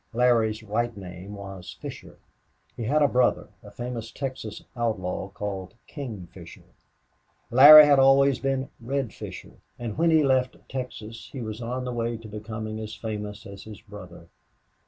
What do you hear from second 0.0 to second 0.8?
Larry's